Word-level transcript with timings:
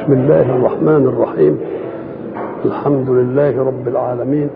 بسم 0.00 0.12
الله 0.12 0.56
الرحمن 0.56 1.06
الرحيم. 1.06 1.60
الحمد 2.64 3.10
لله 3.10 3.64
رب 3.64 3.88
العالمين. 3.88 4.50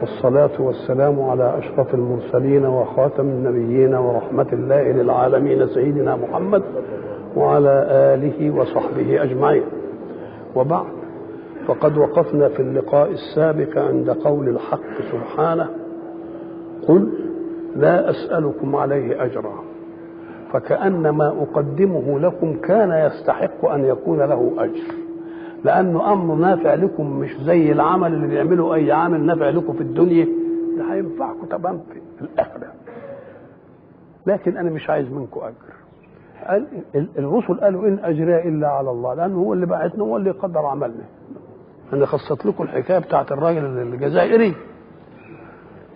والصلاة 0.00 0.50
والسلام 0.58 1.20
على 1.20 1.58
أشرف 1.58 1.94
المرسلين 1.94 2.64
وخاتم 2.64 3.22
النبيين 3.22 3.94
ورحمة 3.94 4.46
الله 4.52 4.82
للعالمين 4.82 5.66
سيدنا 5.66 6.16
محمد 6.16 6.62
وعلى 7.36 7.86
آله 7.90 8.50
وصحبه 8.50 9.22
أجمعين. 9.22 9.62
وبعد 10.54 10.86
فقد 11.66 11.98
وقفنا 11.98 12.48
في 12.48 12.60
اللقاء 12.60 13.10
السابق 13.10 13.78
عند 13.78 14.10
قول 14.10 14.48
الحق 14.48 15.00
سبحانه. 15.12 15.68
قل 16.88 17.08
لا 17.76 18.10
أسألكم 18.10 18.76
عليه 18.76 19.24
أجرا. 19.24 19.63
فكأن 20.54 21.08
ما 21.08 21.28
أقدمه 21.28 22.20
لكم 22.20 22.56
كان 22.60 23.06
يستحق 23.06 23.64
أن 23.64 23.84
يكون 23.84 24.18
له 24.18 24.52
أجر. 24.58 24.94
لأنه 25.64 26.12
أمر 26.12 26.34
نافع 26.34 26.74
لكم 26.74 27.10
مش 27.18 27.30
زي 27.40 27.72
العمل 27.72 28.14
اللي 28.14 28.26
بيعمله 28.26 28.74
أي 28.74 28.92
عامل 28.92 29.20
نافع 29.26 29.48
لكم 29.48 29.72
في 29.72 29.80
الدنيا. 29.80 30.28
ده 30.78 30.92
هينفعكم 30.94 31.46
تمام 31.46 31.80
في 32.18 32.22
الآخرة. 32.22 32.72
لكن 34.26 34.56
أنا 34.56 34.70
مش 34.70 34.90
عايز 34.90 35.12
منكم 35.12 35.40
أجر. 35.40 35.74
قال 36.46 36.66
الرسل 37.18 37.54
قالوا 37.60 37.88
إن 37.88 37.98
أجري 38.02 38.48
إلا 38.48 38.68
على 38.68 38.90
الله 38.90 39.14
لأنه 39.14 39.36
هو 39.38 39.52
اللي 39.52 39.66
بعتنا 39.66 40.04
هو 40.04 40.16
اللي 40.16 40.30
قدر 40.30 40.66
عملنا. 40.66 41.04
أنا 41.92 42.06
خصت 42.06 42.46
لكم 42.46 42.64
الحكاية 42.64 42.98
بتاعت 42.98 43.32
الراجل 43.32 43.64
الجزائري. 43.64 44.54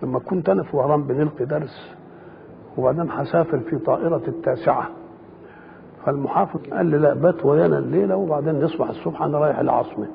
لما 0.02 0.18
كنت 0.18 0.48
أنا 0.48 0.62
في 0.62 0.76
وهران 0.76 1.02
بنلقي 1.02 1.44
درس 1.44 1.97
وبعدين 2.78 3.10
هسافر 3.10 3.58
في 3.58 3.78
طائرة 3.78 4.22
التاسعة. 4.28 4.88
فالمحافظ 6.04 6.60
قال 6.72 6.86
لي 6.86 6.98
لا 6.98 7.14
بات 7.14 7.44
ويانا 7.44 7.78
الليلة 7.78 8.16
وبعدين 8.16 8.60
نصبح 8.64 8.88
الصبح 8.88 9.22
أنا 9.22 9.38
رايح 9.38 9.58
العاصمة. 9.58 10.06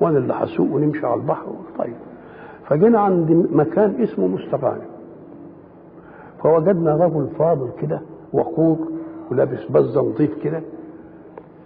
وأنا 0.00 0.18
اللي 0.18 0.34
هسوق 0.34 0.72
ونمشي 0.72 1.06
على 1.06 1.20
البحر 1.20 1.46
طيب. 1.78 1.94
فجينا 2.68 3.00
عند 3.00 3.30
مكان 3.52 4.02
اسمه 4.02 4.26
مستغانم. 4.26 4.86
فوجدنا 6.42 6.96
رجل 6.96 7.28
فاضل 7.38 7.70
كده 7.80 8.00
وقور 8.32 8.78
ولابس 9.30 9.64
بزة 9.70 10.00
نظيف 10.00 10.42
كده. 10.42 10.62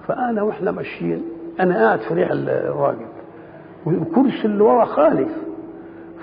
فأنا 0.07 0.43
وإحنا 0.43 0.71
ماشيين 0.71 1.23
أنا 1.61 1.75
قاعد 1.75 1.99
في 1.99 2.15
ريح 2.15 2.29
الراجل. 2.33 3.07
والكرسي 3.87 4.45
اللي 4.45 4.63
ورا 4.65 4.85
خالف 4.85 5.33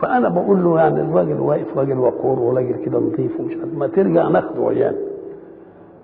فأنا 0.02 0.30
بقول 0.30 0.64
له 0.64 0.80
يعني 0.80 1.02
الراجل 1.02 1.40
واقف 1.40 1.78
راجل 1.78 1.98
وقور 1.98 2.40
وراجل 2.40 2.86
كده 2.86 3.00
نظيف 3.00 3.40
ومش 3.40 3.56
عارف 3.56 3.74
ما 3.74 3.88
ترجع 3.88 4.28
ناخده 4.28 4.62
ويانا 4.62 4.98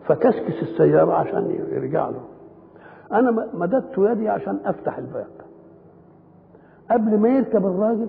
فكسكس 0.08 0.62
السيارة 0.62 1.14
عشان 1.14 1.56
يرجع 1.72 2.09
له. 2.09 2.22
أنا 3.12 3.48
مددت 3.54 3.98
يدي 3.98 4.30
عشان 4.30 4.59
أفتح 4.66 4.98
الباب. 4.98 5.28
قبل 6.92 7.17
ما 7.17 7.30
يركب 7.30 7.66
الراجل 7.66 8.08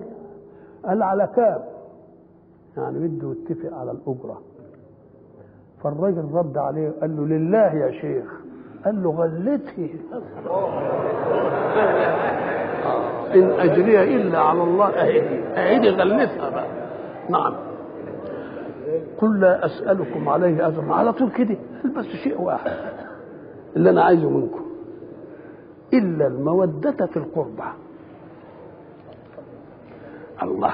قال 0.85 1.03
على 1.03 1.29
كام 1.35 1.61
يعني 2.77 3.07
بده 3.07 3.31
يتفق 3.31 3.77
على 3.77 3.91
الأجرة. 3.91 4.41
فالراجل 5.83 6.25
رد 6.33 6.57
عليه 6.57 6.91
قال 7.01 7.17
له 7.17 7.25
لله 7.37 7.73
يا 7.73 7.91
شيخ. 7.91 8.41
قال 8.85 9.03
له 9.03 9.11
غلتي 9.11 9.99
إن 13.35 13.51
أجري 13.59 14.15
إلا 14.15 14.39
على 14.39 14.63
الله. 14.63 14.87
أهدي 14.89 15.39
أهدي 15.59 15.89
غلتها 15.89 16.49
بقى. 16.49 16.65
نعم. 17.29 17.53
قل 19.21 19.39
لا 19.39 19.65
أسألكم 19.65 20.29
عليه 20.29 20.67
أجرا. 20.67 20.93
على 20.93 21.13
طول 21.13 21.31
كده. 21.31 21.55
بس 21.97 22.05
شيء 22.05 22.41
واحد 22.41 22.71
اللي 23.75 23.89
أنا 23.89 24.03
عايزه 24.03 24.29
منكم؟ 24.29 24.65
إلا 25.93 26.27
المودة 26.27 27.05
في 27.05 27.17
القربى 27.17 27.63
الله. 30.43 30.73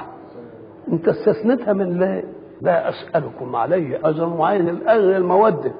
أنت 0.92 1.08
استثنتها 1.08 1.72
من 1.72 1.98
لا 1.98 2.22
لا 2.60 2.88
أسألكم 2.88 3.56
عليه 3.56 4.08
أجرا. 4.08 4.26
وعين 4.26 4.68
الأجر 4.68 5.16
المودة. 5.16 5.72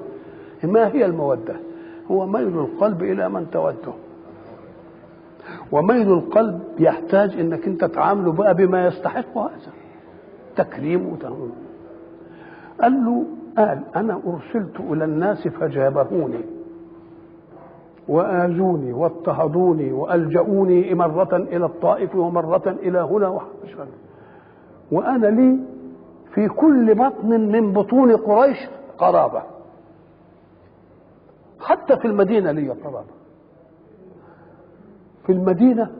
ما 0.64 0.88
هي 0.88 1.04
المودة؟ 1.04 1.54
هو 2.10 2.26
ميل 2.26 2.58
القلب 2.58 3.02
إلى 3.02 3.28
من 3.28 3.50
توده. 3.50 3.92
وميل 5.72 6.12
القلب 6.12 6.60
يحتاج 6.78 7.40
إنك 7.40 7.66
أنت 7.66 7.84
تعامله 7.84 8.32
بقى 8.32 8.54
بما 8.54 8.86
يستحق 8.86 9.38
هذا. 9.38 9.72
تكريم 10.56 11.12
وتهون 11.12 11.52
قال 12.80 12.92
له 13.04 13.24
قال 13.58 13.82
أنا 13.96 14.20
أرسلت 14.26 14.80
إلى 14.80 15.04
الناس 15.04 15.48
فجابهوني 15.48 16.40
وآذوني 18.08 18.92
واضطهدوني 18.92 19.92
وألجؤوني 19.92 20.94
مرة 20.94 21.36
إلى 21.36 21.64
الطائف 21.66 22.14
ومرة 22.16 22.62
إلى 22.82 22.98
هنا 22.98 23.28
وحشا 23.28 23.86
وأنا 24.92 25.26
لي 25.26 25.58
في 26.34 26.48
كل 26.48 26.94
بطن 26.94 27.28
من 27.28 27.72
بطون 27.72 28.16
قريش 28.16 28.58
قرابة. 28.98 29.42
حتى 31.60 31.96
في 31.96 32.04
المدينة 32.04 32.50
لي 32.50 32.68
قرابة. 32.68 33.15
في 35.26 35.32
المدينة. 35.32 35.90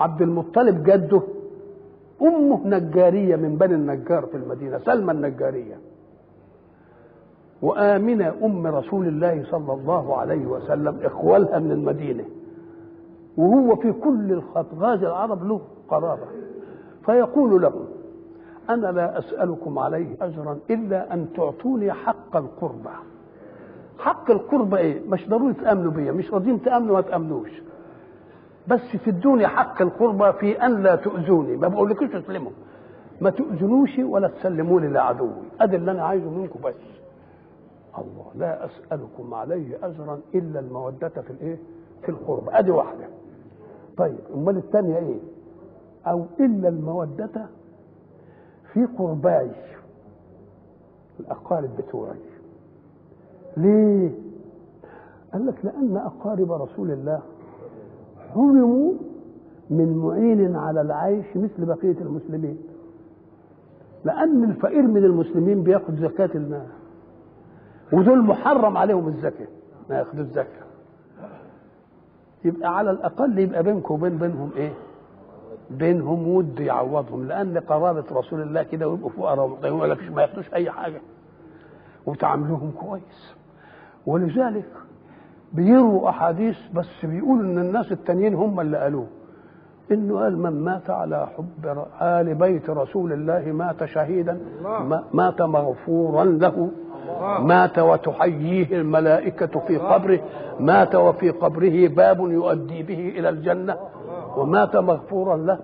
عبد 0.00 0.22
المطلب 0.22 0.82
جده 0.82 1.22
أمه 2.22 2.60
نجارية 2.66 3.36
من 3.36 3.56
بني 3.56 3.74
النجار 3.74 4.26
في 4.26 4.36
المدينة 4.36 4.78
سلمى 4.78 5.12
النجارية. 5.12 5.76
وآمنة 7.62 8.34
أم 8.44 8.66
رسول 8.66 9.06
الله 9.08 9.44
صلى 9.50 9.72
الله 9.72 10.16
عليه 10.16 10.46
وسلم 10.46 10.98
إخوالها 11.02 11.58
من 11.58 11.70
المدينة. 11.72 12.24
وهو 13.36 13.76
في 13.76 13.92
كل 13.92 14.32
الخطغاز 14.32 15.02
العرب 15.02 15.48
له 15.48 15.60
قرابة. 15.88 16.26
فيقول 17.06 17.62
لهم 17.62 17.84
أنا 18.70 18.86
لا 18.86 19.18
أسألكم 19.18 19.78
عليه 19.78 20.16
أجرا 20.20 20.58
إلا 20.70 21.14
أن 21.14 21.26
تعطوني 21.36 21.92
حق 21.92 22.36
القربة 22.36 22.90
حق 23.98 24.30
القربة 24.30 24.78
إيه؟ 24.78 25.08
مش 25.08 25.28
ضروري 25.28 25.54
تأمنوا 25.54 25.90
بيا 25.92 26.12
مش 26.12 26.32
راضيين 26.34 26.62
تأمنوا 26.62 26.94
ما 26.94 27.00
تأمنوش. 27.00 27.50
بس 28.68 28.80
تدوني 29.06 29.46
حق 29.46 29.82
القربى 29.82 30.32
في 30.38 30.66
أن 30.66 30.82
لا 30.82 30.96
تؤذوني. 30.96 31.56
ما 31.56 31.68
بقولكوش 31.68 32.08
تسلموا. 32.10 32.50
ما 33.20 33.30
تؤذنوش 33.30 33.98
ولا 33.98 34.28
تسلموني 34.28 34.88
لعدوي 34.88 35.42
ادي 35.60 35.76
اللي 35.76 35.90
أنا 35.90 36.04
عايزه 36.04 36.30
منكم 36.30 36.60
بس. 36.64 36.74
الله 37.98 38.26
لا 38.34 38.64
أسألكم 38.64 39.34
عليه 39.34 39.78
أجرا 39.82 40.20
إلا 40.34 40.60
المودة 40.60 41.08
في 41.08 41.30
الإيه؟ 41.30 41.58
في 42.02 42.08
القربى 42.08 42.50
أدي 42.50 42.70
واحدة. 42.70 43.04
طيب 43.96 44.18
أمال 44.34 44.56
الثانية 44.56 44.96
إيه؟ 44.98 45.18
أو 46.06 46.24
إلا 46.40 46.68
المودة 46.68 47.46
في 48.72 48.86
قرباي. 48.98 49.50
الأقارب 51.20 51.70
بتوعي. 51.76 52.18
ليه؟ 53.56 54.10
قال 55.32 55.46
لك 55.46 55.64
لأن 55.64 55.96
أقارب 55.96 56.52
رسول 56.52 56.90
الله 56.90 57.20
حرموا 58.34 58.92
من 59.70 59.96
معين 59.96 60.56
على 60.56 60.80
العيش 60.80 61.26
مثل 61.36 61.64
بقية 61.64 61.96
المسلمين. 62.00 62.58
لأن 64.04 64.44
الفقير 64.44 64.82
من 64.82 65.04
المسلمين 65.04 65.62
بياخد 65.62 65.96
زكاة 65.96 66.30
المال. 66.34 66.66
ودول 67.92 68.22
محرم 68.22 68.76
عليهم 68.76 69.08
الزكاة 69.08 69.46
ما 69.90 69.96
ياخدوا 69.98 70.22
الزكاة. 70.24 70.64
يبقى 72.44 72.76
على 72.78 72.90
الأقل 72.90 73.38
يبقى 73.38 73.62
بينكم 73.62 73.94
وبين 73.94 74.18
بينهم 74.18 74.50
إيه؟ 74.56 74.72
بينهم 75.70 76.28
ود 76.28 76.60
يعوضهم 76.60 77.24
لأن 77.28 77.58
قرابة 77.58 78.04
رسول 78.12 78.42
الله 78.42 78.62
كده 78.62 78.88
ويبقوا 78.88 79.10
فقراء 79.10 79.94
فيش 79.94 80.08
ما 80.10 80.22
ياخدوش 80.22 80.54
أي 80.54 80.70
حاجة. 80.70 81.00
وتعاملوهم 82.06 82.70
كويس. 82.80 83.34
ولذلك 84.06 84.68
بيروا 85.54 86.08
أحاديث 86.08 86.58
بس 86.74 87.04
بيقولوا 87.04 87.42
إن 87.42 87.58
الناس 87.58 87.92
التانيين 87.92 88.34
هم 88.34 88.60
اللي 88.60 88.78
قالوه. 88.78 89.06
إنه 89.92 90.18
قال 90.18 90.38
من 90.38 90.64
مات 90.64 90.90
على 90.90 91.26
حب 91.36 91.86
آل 92.02 92.34
بيت 92.34 92.70
رسول 92.70 93.12
الله 93.12 93.52
مات 93.52 93.84
شهيدا 93.84 94.40
مات 95.12 95.42
مغفورا 95.42 96.24
له. 96.24 96.70
مات 97.38 97.78
وتحييه 97.78 98.76
الملائكة 98.80 99.60
في 99.60 99.78
قبره. 99.78 100.20
مات 100.60 100.94
وفي 100.94 101.30
قبره 101.30 101.88
باب 101.88 102.20
يؤدي 102.20 102.82
به 102.82 103.12
إلى 103.18 103.28
الجنة. 103.28 103.76
ومات 104.36 104.76
مغفورا 104.76 105.36
له. 105.36 105.58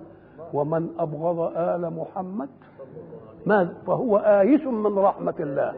ومن 0.52 0.88
أبغض 0.98 1.52
آل 1.56 1.92
محمد 1.96 2.48
ما 3.46 3.69
فهو 3.87 4.16
آيس 4.16 4.66
من 4.66 4.98
رحمة 4.98 5.34
الله. 5.40 5.72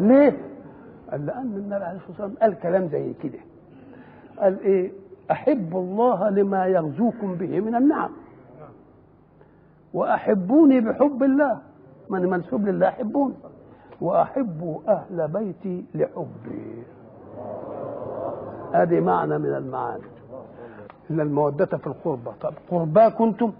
ليه؟ 0.00 0.53
قال 1.10 1.26
لأن 1.26 1.56
النبي 1.56 1.84
عليه 1.84 1.96
الصلاة 1.98 2.10
والسلام 2.10 2.34
قال 2.42 2.60
كلام 2.60 2.88
زي 2.88 3.12
كده. 3.22 3.38
قال 4.38 4.60
إيه؟ 4.60 4.92
أحب 5.30 5.76
الله 5.76 6.28
لما 6.30 6.66
يغزوكم 6.66 7.34
به 7.34 7.60
من 7.60 7.74
النعم. 7.74 8.10
وأحبوني 9.94 10.80
بحب 10.80 11.22
الله. 11.22 11.58
من 12.10 12.30
منسوب 12.30 12.68
لله 12.68 12.88
أحبوني 12.88 13.34
وأحب 14.00 14.80
أهل 14.88 15.28
بيتي 15.28 15.84
لحبي. 15.94 16.82
ادي 18.74 19.00
معنى 19.00 19.38
من 19.38 19.54
المعاني. 19.54 20.02
إن 21.10 21.20
المودة 21.20 21.66
في 21.66 21.86
القربى 21.86 22.30
طب 22.40 22.54
قرباه 22.70 23.08
كنتم؟ 23.08 23.52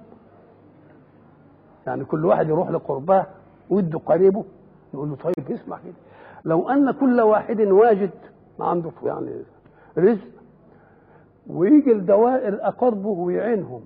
يعني 1.86 2.04
كل 2.04 2.24
واحد 2.24 2.48
يروح 2.48 2.70
لقرباه 2.70 3.26
وده 3.70 3.98
قريبه 4.06 4.44
يقول 4.94 5.08
له 5.08 5.16
طيب 5.16 5.50
اسمع 5.50 5.76
كده. 5.84 5.94
لو 6.44 6.68
أن 6.70 6.90
كل 6.90 7.20
واحد 7.20 7.60
واجد 7.60 8.10
ما 8.58 8.64
عنده 8.66 8.90
يعني 9.02 9.42
رزق 9.98 10.28
ويجي 11.46 11.92
الدوائر 11.92 12.58
أقربه 12.68 13.08
ويعينهم. 13.08 13.80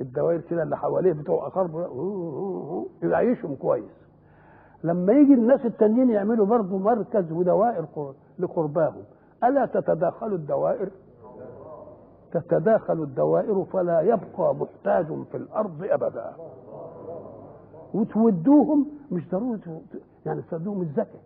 الدوائر 0.00 0.40
كده 0.40 0.62
اللي 0.62 0.76
حواليه 0.76 1.12
بتوع 1.12 1.46
اقربه 1.46 2.86
يعيشهم 3.02 3.54
كويس. 3.54 3.90
لما 4.84 5.12
يجي 5.12 5.34
الناس 5.34 5.66
التانيين 5.66 6.10
يعملوا 6.10 6.46
برضه 6.46 6.78
مركز 6.78 7.32
ودوائر 7.32 7.86
لقرباهم 8.38 9.02
ألا 9.44 9.66
تتداخل 9.66 10.26
الدوائر؟ 10.34 10.88
تتداخل 12.32 13.02
الدوائر 13.02 13.64
فلا 13.72 14.00
يبقى 14.00 14.54
محتاج 14.54 15.06
في 15.30 15.36
الأرض 15.36 15.82
أبدا. 15.90 16.32
وتودوهم 17.94 18.86
مش 19.12 19.22
ضروري 19.32 19.58
يعني 20.26 20.42
تودوهم 20.50 20.80
الزكاة. 20.82 21.20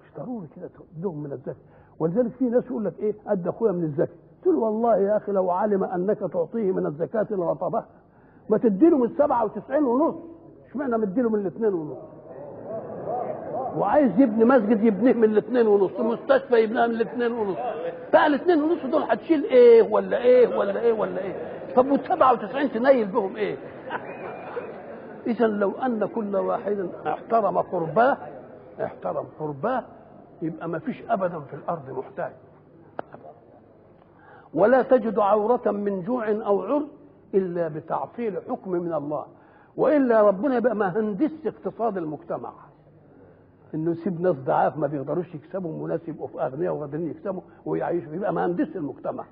مش 0.00 0.18
ضروري 0.24 0.46
كده 0.56 0.68
تودوهم 0.94 1.22
من 1.22 1.32
الزكاة. 1.32 1.54
ولذلك 1.98 2.30
في 2.38 2.44
ناس 2.44 2.64
يقول 2.66 2.84
لك 2.84 2.92
إيه؟ 2.98 3.14
ادى 3.26 3.48
أخويا 3.48 3.72
من 3.72 3.84
الزكاة. 3.84 4.14
قلت 4.44 4.54
له 4.54 4.58
والله 4.60 4.96
يا 4.96 5.16
أخي 5.16 5.32
لو 5.32 5.50
علم 5.50 5.84
أنك 5.84 6.18
تعطيه 6.18 6.72
من 6.72 6.86
الزكاة 6.86 7.26
لرطبها 7.30 7.86
ما 8.48 8.58
تديله 8.58 8.98
من 8.98 9.08
97 9.18 9.84
ونص. 9.84 10.14
اشمعنى 10.70 10.98
مديله 10.98 11.30
من 11.30 11.40
الاثنين 11.40 11.74
ونص؟ 11.74 11.98
وعايز 13.78 14.20
يبني 14.20 14.44
مسجد 14.44 14.84
يبنيه 14.84 15.12
من 15.12 15.24
الاثنين 15.24 15.66
ونص 15.66 16.00
مستشفى 16.00 16.62
يبنيها 16.62 16.86
من 16.86 16.94
الاثنين 16.94 17.32
ونص. 17.32 17.56
بقى 18.12 18.26
الاثنين 18.26 18.62
ونص 18.62 18.86
دول 18.86 19.02
هتشيل 19.02 19.44
إيه 19.44 19.82
ولا 19.92 20.16
إيه 20.22 20.58
ولا 20.58 20.80
إيه 20.80 20.92
ولا 20.92 21.18
إيه؟ 21.18 21.34
طب 21.76 21.90
وال 21.90 22.00
97 22.08 22.70
تنيل 22.72 23.06
بهم 23.06 23.36
إيه؟ 23.36 23.56
اذا 25.26 25.46
لو 25.46 25.70
أن 25.70 26.06
كل 26.06 26.36
واحد 26.36 26.88
احترم 27.06 27.58
قرباه 27.58 28.16
احترم 28.84 29.24
قرباه 29.40 29.84
يبقى 30.42 30.68
ما 30.68 30.78
فيش 30.78 31.02
ابدا 31.08 31.40
في 31.40 31.54
الأرض 31.54 31.90
محتاج. 31.90 32.32
ولا 34.54 34.82
تجد 34.82 35.18
عورة 35.18 35.70
من 35.70 36.02
جوع 36.02 36.30
أو 36.30 36.62
عر 36.62 36.82
إلا 37.34 37.68
بتعطيل 37.68 38.42
حكم 38.48 38.70
من 38.70 38.92
الله. 38.94 39.26
وإلا 39.76 40.22
ربنا 40.22 40.56
يبقى 40.56 40.76
ما 40.76 40.98
هندس 41.00 41.30
اقتصاد 41.46 41.96
المجتمع. 41.96 42.52
إنه 43.74 43.90
يسيب 43.90 44.20
ناس 44.20 44.36
ضعاف 44.36 44.76
ما 44.76 44.86
بيقدروش 44.86 45.34
يكسبوا 45.34 45.82
وناس 45.82 46.08
يبقوا 46.08 46.28
في 46.28 46.42
أغنياء 46.42 46.74
وقادرين 46.74 47.10
يكسبوا 47.10 47.40
ويعيشوا. 47.66 48.14
يبقى 48.14 48.32
مهندس 48.32 48.76
المجتمع. 48.76 49.24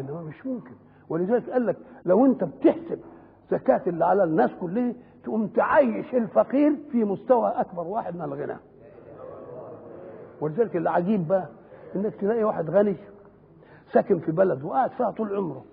إنما 0.00 0.20
مش 0.22 0.46
ممكن. 0.46 0.72
ولذلك 1.08 1.50
قال 1.50 1.66
لك 1.66 1.76
لو 2.04 2.26
أنت 2.26 2.44
بتحسب 2.44 2.98
زكاة 3.50 3.82
اللي 3.86 4.04
على 4.04 4.24
الناس 4.24 4.50
كلها 4.60 4.92
تقوم 5.26 5.46
تعيش 5.46 6.14
الفقير 6.14 6.72
في 6.92 7.04
مستوى 7.04 7.48
أكبر 7.56 7.86
واحد 7.86 8.14
من 8.16 8.22
الغنى. 8.22 8.56
ولذلك 10.40 10.76
العجيب 10.76 11.28
بقى 11.28 11.46
إنك 11.96 12.14
تلاقي 12.14 12.44
واحد 12.44 12.70
غني 12.70 12.96
ساكن 13.92 14.18
في 14.18 14.32
بلد 14.32 14.64
وقاعد 14.64 14.90
فيها 14.90 15.10
طول 15.10 15.36
عمره. 15.36 15.64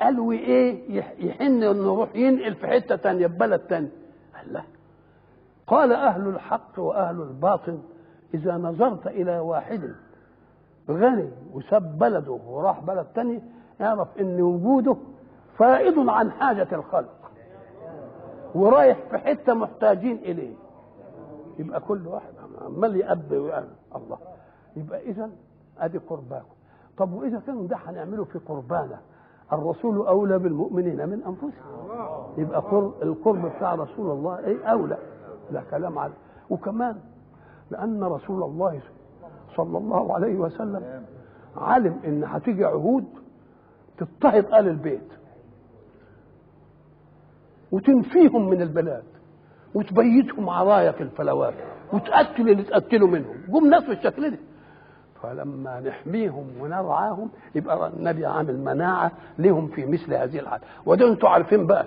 قالوا 0.00 0.32
إيه؟ 0.32 0.96
يحن 1.18 1.42
إنه 1.42 1.66
يروح 1.66 2.16
ينقل 2.16 2.54
في 2.54 2.66
حتة 2.66 2.96
تانية 2.96 3.26
في 3.26 3.36
بلد 3.36 3.60
تاني. 3.60 3.88
قال 4.36 4.52
لا. 4.52 4.62
قال 5.66 5.92
أهل 5.92 6.28
الحق 6.28 6.78
وأهل 6.78 7.20
الباطل 7.22 7.78
إذا 8.34 8.56
نظرت 8.56 9.06
إلى 9.06 9.38
واحد 9.38 9.90
غني 10.90 11.30
وساب 11.52 11.98
بلده 11.98 12.32
وراح 12.46 12.80
بلد 12.80 13.06
تاني 13.14 13.42
اعرف 13.80 14.08
إن 14.20 14.40
وجوده 14.40 14.96
فائض 15.58 16.08
عن 16.08 16.30
حاجة 16.30 16.68
الخلق. 16.72 17.21
ورايح 18.54 18.98
في 19.10 19.18
حتة 19.18 19.54
محتاجين 19.54 20.16
إليه. 20.16 20.54
يبقى 21.58 21.80
كل 21.80 22.06
واحد 22.06 22.32
عمال 22.64 22.96
يأب 22.96 23.32
ويعمل 23.32 23.68
الله. 23.96 24.18
يبقى 24.76 25.00
إذا 25.02 25.30
أدي 25.78 25.98
قرباكم. 25.98 26.54
طب 26.98 27.12
وإذا 27.12 27.42
كانوا 27.46 27.66
ده 27.66 27.76
هنعمله 27.76 28.24
في 28.24 28.38
قربانا 28.38 28.98
الرسول 29.52 30.06
أولى 30.06 30.38
بالمؤمنين 30.38 31.08
من 31.08 31.22
أنفسهم. 31.22 31.88
يبقى 32.38 32.58
القرب 33.02 33.46
بتاع 33.56 33.74
رسول 33.74 34.10
الله 34.10 34.38
إيه؟ 34.38 34.64
أولى. 34.64 34.98
لا 35.50 35.62
كلام 35.70 35.98
عليه 35.98 36.14
وكمان 36.50 36.96
لأن 37.70 38.04
رسول 38.04 38.42
الله 38.42 38.80
صلى 39.56 39.78
الله 39.78 40.14
عليه 40.14 40.36
وسلم 40.36 41.04
علم 41.56 42.00
إن 42.04 42.24
هتيجي 42.24 42.64
عهود 42.64 43.04
تضطهد 43.98 44.44
آل 44.46 44.68
البيت. 44.68 45.12
وتنفيهم 47.72 48.48
من 48.50 48.62
البلاد 48.62 49.04
وتبيتهم 49.74 50.48
عرايا 50.48 50.92
في 50.92 51.02
الفلوات 51.02 51.54
وتقتل 51.92 52.48
اللي 52.48 52.62
تقتلوا 52.62 53.08
منهم. 53.08 53.36
جم 53.48 53.66
ناس 53.70 53.84
بالشكل 53.84 54.30
ده. 54.30 54.38
فلما 55.22 55.80
نحميهم 55.80 56.46
ونرعاهم 56.60 57.30
يبقى 57.54 57.88
النبي 57.96 58.26
عامل 58.26 58.58
مناعة 58.58 59.12
لهم 59.38 59.66
في 59.68 59.86
مثل 59.86 60.14
هذه 60.14 60.38
الحالة 60.38 60.62
وده 60.86 61.08
أنتوا 61.08 61.28
عارفين 61.28 61.66
بقى 61.66 61.86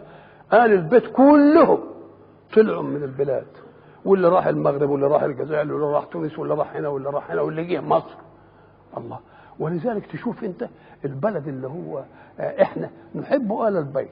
آل 0.54 0.74
البيت 0.74 1.08
كلهم 1.08 1.80
طلعوا 2.56 2.84
من 2.84 3.04
البلاد. 3.04 3.48
واللي 4.06 4.28
راح 4.30 4.48
المغرب 4.48 4.90
واللي 4.90 5.08
راح 5.08 5.24
الجزائر 5.24 5.74
واللي 5.74 5.88
راح 5.96 6.04
تونس 6.06 6.40
واللي 6.40 6.54
راح 6.54 6.76
هنا 6.76 6.88
واللي 6.88 7.10
راح 7.10 7.32
هنا 7.32 7.42
واللي 7.42 7.64
جه 7.66 7.82
مصر. 7.82 8.16
الله. 8.98 9.20
ولذلك 9.60 10.06
تشوف 10.06 10.44
انت 10.44 10.68
البلد 11.06 11.48
اللي 11.48 11.68
هو 11.68 12.04
إحنا 12.40 12.90
نحب 13.16 13.52
آل 13.54 13.78
البيت. 13.78 14.10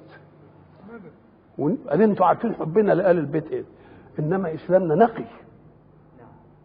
أنتوا 1.93 2.25
عارفين 2.25 2.53
حبنا 2.53 2.91
لآل 2.93 3.17
البيت 3.17 3.51
إيه؟ 3.51 3.63
إنما 4.19 4.53
إسلامنا 4.53 4.95
نقي. 4.95 5.25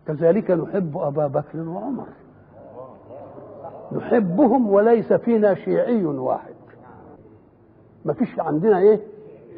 كذلك 0.07 0.51
نحب 0.51 0.99
أبا 0.99 1.27
بكر 1.27 1.59
وعمر. 1.69 2.07
نحبهم 3.93 4.71
وليس 4.71 5.13
فينا 5.13 5.55
شيعي 5.55 6.05
واحد. 6.05 6.55
ما 8.05 8.13
فيش 8.13 8.41
عندنا 8.41 8.79
إيه؟ 8.79 9.01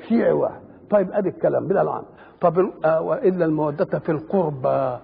شيعي 0.08 0.32
واحد. 0.32 0.60
طيب 0.90 1.12
أدي 1.12 1.28
الكلام 1.28 1.66
بلا 1.68 1.82
العام 1.82 2.02
طب 2.40 2.70
آه 2.84 3.00
وإلا 3.00 3.44
المودة 3.44 3.98
في 3.98 4.12
القربى 4.12 4.98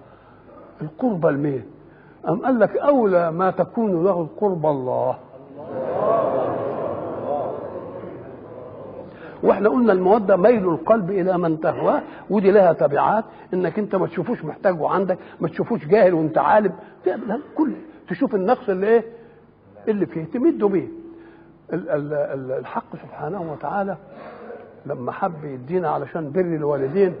القربى 0.81 1.27
لمين؟ 1.27 1.65
أم 2.29 2.45
قال 2.45 2.59
لك 2.59 2.77
أولى 2.77 3.31
ما 3.31 3.51
تكون 3.51 4.03
له 4.03 4.21
القرب 4.21 4.65
الله. 4.65 5.17
وإحنا 9.43 9.69
قلنا 9.69 9.93
المودة 9.93 10.37
ميل 10.37 10.69
القلب 10.69 11.11
إلى 11.11 11.37
من 11.37 11.59
تهواه 11.59 12.01
ودي 12.29 12.51
لها 12.51 12.73
تبعات 12.73 13.25
إنك 13.53 13.79
أنت 13.79 13.95
ما 13.95 14.07
تشوفوش 14.07 14.45
محتاجه 14.45 14.87
عندك 14.89 15.17
ما 15.41 15.47
تشوفوش 15.47 15.85
جاهل 15.87 16.13
وأنت 16.13 16.37
عالم. 16.37 16.73
كل 17.55 17.71
تشوف 18.09 18.35
النقص 18.35 18.69
اللي 18.69 18.87
إيه؟ 18.87 19.03
اللي 19.87 20.05
فيه 20.05 20.23
تمد 20.25 20.57
به. 20.63 20.87
الحق 22.59 22.95
سبحانه 22.95 23.51
وتعالى 23.51 23.97
لما 24.85 25.11
حب 25.11 25.43
يدينا 25.43 25.89
علشان 25.89 26.31
بر 26.31 26.41
الوالدين 26.41 27.13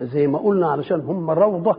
زي 0.00 0.26
ما 0.26 0.38
قلنا 0.38 0.70
علشان 0.70 1.00
هم 1.00 1.30
روضة 1.30 1.76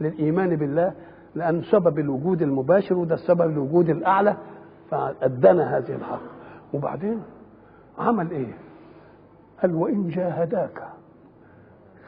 للإيمان 0.00 0.56
بالله 0.56 0.92
لأن 1.34 1.62
سبب 1.62 1.98
الوجود 1.98 2.42
المباشر 2.42 2.94
وده 2.94 3.14
السبب 3.14 3.40
الوجود 3.50 3.90
الأعلى 3.90 4.36
فأدانا 4.90 5.78
هذه 5.78 5.92
الحق. 5.94 6.20
وبعدين؟ 6.74 7.22
عمل 7.98 8.30
إيه؟ 8.30 8.54
قال 9.62 9.74
وإن 9.74 10.08
جاهداك. 10.08 10.88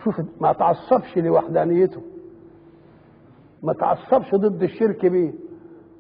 شوف 0.05 0.21
ما 0.41 0.53
تعصبش 0.53 1.19
لوحدانيته. 1.19 2.01
ما 3.63 3.73
تعصبش 3.73 4.35
ضد 4.35 4.63
الشرك 4.63 5.07
به. 5.07 5.35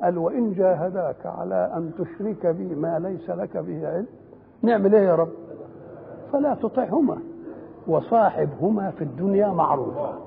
قال 0.02 0.18
وإن 0.18 0.52
جاهداك 0.52 1.26
على 1.26 1.72
أن 1.76 1.92
تشرك 1.98 2.46
بي 2.46 2.74
ما 2.74 2.98
ليس 2.98 3.30
لك 3.30 3.56
به 3.56 3.88
علم. 3.88 4.06
نعمل 4.62 4.94
إيه 4.94 5.02
يا 5.06 5.14
رب؟ 5.14 5.32
فلا 6.32 6.54
تطعهما. 6.54 7.18
وصاحبهما 7.86 8.90
في 8.90 9.04
الدنيا 9.04 9.48
معروفا 9.48 10.18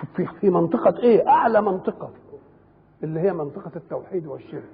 شوف 0.00 0.08
في 0.16 0.26
في 0.40 0.50
منطقة 0.50 0.98
إيه؟ 0.98 1.28
أعلى 1.28 1.60
منطقة 1.62 2.10
اللي 3.02 3.20
هي 3.20 3.32
منطقة 3.32 3.70
التوحيد 3.76 4.26
والشرك. 4.26 4.68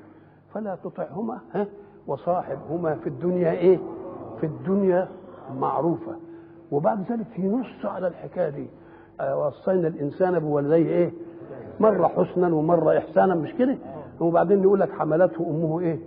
فلا 0.54 0.74
تطعهما 0.84 1.38
ها؟ 1.54 1.66
وصاحبهما 2.08 2.94
في 2.94 3.06
الدنيا 3.06 3.50
إيه؟ 3.50 3.78
في 4.40 4.46
الدنيا 4.46 5.08
معروفة 5.58 6.12
وبعد 6.72 7.12
ذلك 7.12 7.38
ينص 7.38 7.84
على 7.84 8.06
الحكاية 8.08 8.48
دي 8.50 8.66
وصينا 9.34 9.88
الإنسان 9.88 10.38
بوالديه 10.38 10.86
إيه؟ 10.88 11.10
مرة 11.80 12.06
حسنا 12.06 12.54
ومرة 12.54 12.98
إحسانا 12.98 13.34
مش 13.34 13.54
كده؟ 13.54 13.76
وبعدين 14.20 14.62
يقول 14.62 14.80
لك 14.80 14.90
حملته 14.92 15.46
أمه 15.50 15.80
إيه؟ 15.80 15.98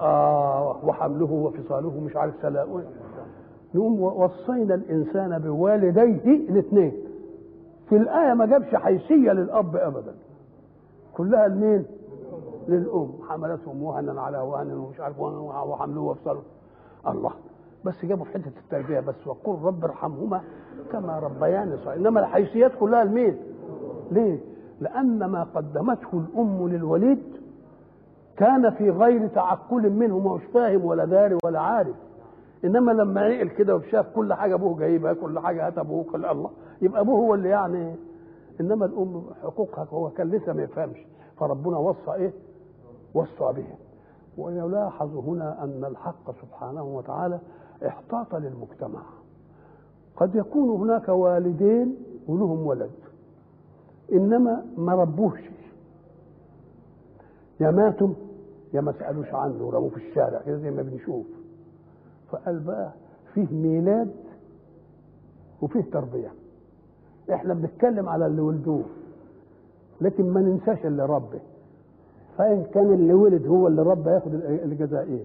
آه 0.00 0.80
وحمله 0.84 1.32
وفصاله 1.32 2.00
مش 2.00 2.16
عارف 2.16 2.34
سلاء 2.42 2.82
نقوم 3.74 4.00
وصينا 4.02 4.74
الإنسان 4.74 5.38
بوالديه 5.38 6.48
الاثنين 6.50 6.92
في 7.88 7.96
الآية 7.96 8.34
ما 8.34 8.46
جابش 8.46 8.74
حيثية 8.74 9.32
للأب 9.32 9.76
أبدا 9.76 10.14
كلها 11.16 11.48
لمين؟ 11.48 11.84
للأم 12.68 13.10
حملتهم 13.28 13.82
وهنا 13.82 14.20
على 14.20 14.38
وهن 14.38 14.72
ومش 14.72 15.00
عارف 15.00 15.20
وحملوه 15.20 16.04
وافصلوا 16.04 16.42
الله 17.08 17.30
بس 17.84 18.04
جابوا 18.04 18.24
في 18.24 18.30
حتة 18.32 18.52
التربية 18.64 19.00
بس 19.00 19.26
وقل 19.26 19.58
رب 19.66 19.84
ارحمهما 19.84 20.40
كما 20.92 21.18
ربياني 21.18 21.76
صغيرا 21.76 22.00
إنما 22.00 22.20
الحيثيات 22.20 22.72
كلها 22.80 23.04
لمين؟ 23.04 23.36
ليه؟ 24.10 24.38
لأن 24.80 25.24
ما 25.24 25.46
قدمته 25.54 26.08
الأم 26.18 26.68
للوليد 26.68 27.22
كان 28.36 28.70
في 28.70 28.90
غير 28.90 29.26
تعقل 29.28 29.90
منه 29.92 30.18
ما 30.18 30.30
هوش 30.30 30.42
فاهم 30.54 30.84
ولا 30.84 31.04
داري 31.04 31.38
ولا 31.44 31.60
عارف 31.60 31.94
إنما 32.64 32.92
لما 32.92 33.20
عقل 33.20 33.48
كده 33.48 33.76
وشاف 33.76 34.06
كل 34.14 34.34
حاجة 34.34 34.54
أبوه 34.54 34.78
جايبها 34.78 35.12
كل 35.12 35.38
حاجة 35.38 35.66
هات 35.66 35.78
أبوه 35.78 36.04
قال 36.12 36.24
الله 36.26 36.50
يبقى 36.82 37.00
أبوه 37.00 37.16
هو 37.18 37.34
اللي 37.34 37.48
يعني 37.48 37.94
إنما 38.60 38.86
الأم 38.86 39.22
حقوقها 39.42 39.86
هو 39.92 40.10
كان 40.10 40.30
لسه 40.30 40.52
ما 40.52 40.62
يفهمش 40.62 40.98
فربنا 41.38 41.78
وصى 41.78 42.14
إيه؟ 42.14 42.32
وصى 43.16 43.52
به 43.52 43.66
ويلاحظ 44.38 45.16
هنا 45.16 45.64
أن 45.64 45.84
الحق 45.84 46.30
سبحانه 46.42 46.82
وتعالى 46.82 47.38
احتاط 47.86 48.34
للمجتمع. 48.34 49.02
قد 50.16 50.34
يكون 50.34 50.68
هناك 50.80 51.08
والدين 51.08 51.96
ولهم 52.28 52.66
ولد. 52.66 52.90
إنما 54.12 54.66
ما 54.76 54.94
ربوش. 54.94 55.40
يا 57.60 57.70
ماتوا 57.70 58.08
يا 58.74 58.80
ما 58.80 58.92
سألوش 58.92 59.34
عنه 59.34 59.64
ورموه 59.64 59.88
في 59.90 59.96
الشارع 59.96 60.40
كده 60.46 60.56
زي 60.58 60.70
ما 60.70 60.82
بنشوف. 60.82 61.26
فقال 62.30 62.58
بقى 62.60 62.92
فيه 63.34 63.46
ميلاد 63.52 64.14
وفيه 65.62 65.82
تربية. 65.92 66.32
إحنا 67.32 67.54
بنتكلم 67.54 68.08
على 68.08 68.26
اللي 68.26 68.40
ولدوه 68.40 68.84
لكن 70.00 70.30
ما 70.32 70.40
ننساش 70.40 70.86
اللي 70.86 71.06
ربه 71.06 71.40
فإن 72.38 72.64
كان 72.74 72.92
اللي 72.94 73.12
ولد 73.14 73.46
هو 73.46 73.66
اللي 73.66 73.82
ربى 73.82 74.10
ياخد 74.10 74.34
الجزاء 74.44 75.02
إيه 75.02 75.24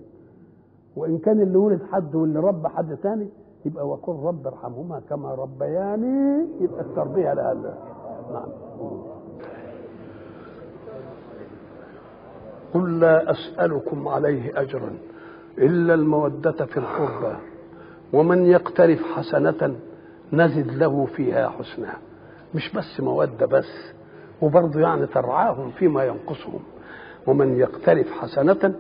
وإن 0.96 1.18
كان 1.18 1.42
اللي 1.42 1.58
ولد 1.58 1.82
حد 1.92 2.16
واللي 2.16 2.40
ربى 2.40 2.70
حد 2.70 2.94
ثاني 2.96 3.28
يبقى 3.66 3.88
وقل 3.88 4.16
رب 4.28 4.48
ارحمهما 4.48 5.02
كما 5.10 5.34
ربياني 5.36 6.48
يبقى 6.62 6.82
التربية 6.82 7.34
لها 7.34 7.54
نعم. 8.34 8.48
قل 12.74 13.00
لا 13.00 13.32
أسألكم 13.32 14.08
عليه 14.08 14.62
أجرا 14.62 14.98
إلا 15.58 15.94
المودة 15.94 16.52
في 16.66 16.78
القربى 16.78 17.36
ومن 18.14 18.46
يقترف 18.46 19.00
حسنة 19.16 19.76
نزد 20.34 20.68
له 20.72 21.06
فيها 21.06 21.50
حسنا. 21.50 21.94
مش 22.56 22.74
بس 22.76 23.00
مودة 23.02 23.46
بس 23.46 23.94
وبرضه 24.42 24.80
يعني 24.80 25.08
ترعاهم 25.08 25.72
فيما 25.72 26.04
ينقصهم. 26.04 26.60
ومن 27.28 27.60
يقترف 27.60 28.12
حسنة 28.12 28.76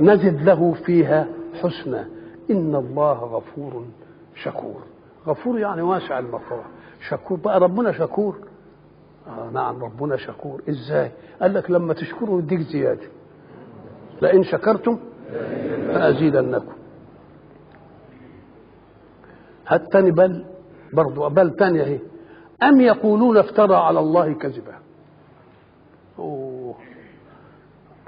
نزد 0.00 0.42
له 0.42 0.72
فيها 0.72 1.26
حسنا 1.62 2.08
إن 2.50 2.74
الله 2.74 3.12
غفور 3.12 3.84
شكور. 4.34 4.82
غفور 5.26 5.58
يعني 5.58 5.82
واسع 5.82 6.18
المغفرة. 6.18 6.64
شكور 7.08 7.38
بقى 7.38 7.60
ربنا 7.60 7.92
شكور؟ 7.92 8.36
آه 9.26 9.50
نعم 9.50 9.84
ربنا 9.84 10.16
شكور. 10.16 10.62
إزاي؟ 10.68 11.10
قال 11.42 11.54
لك 11.54 11.70
لما 11.70 11.94
تشكروا 11.94 12.38
يديك 12.38 12.60
زيادة. 12.60 13.06
لئن 14.22 14.42
شكرتم 14.42 14.98
لأزيدنكم. 15.86 16.72
هات 19.66 19.92
تاني 19.92 20.10
بل 20.10 20.44
برضو 20.92 21.28
بل 21.28 21.50
تانية 21.50 21.82
أهي. 21.82 21.98
أم 22.62 22.80
يقولون 22.80 23.36
افترى 23.36 23.74
على 23.74 24.00
الله 24.00 24.32
كذبا؟ 24.32 24.74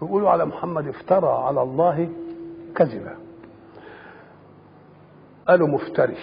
بيقولوا 0.02 0.30
على 0.30 0.44
محمد 0.44 0.88
افترى 0.88 1.28
على 1.28 1.62
الله 1.62 2.08
كذبا. 2.74 3.14
قالوا 5.48 5.68
مفتري. 5.68 6.16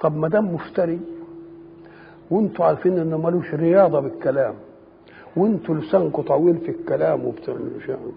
طب 0.00 0.16
ما 0.16 0.28
دام 0.28 0.54
مفتري 0.54 1.00
وانتوا 2.30 2.64
عارفين 2.64 2.98
إنه 2.98 3.18
ملوش 3.18 3.54
رياضة 3.54 4.00
بالكلام 4.00 4.54
وانتوا 5.36 5.74
لسانكم 5.74 6.22
طويل 6.22 6.58
في 6.58 6.70
الكلام 6.70 7.24
وبتعملوا 7.24 8.12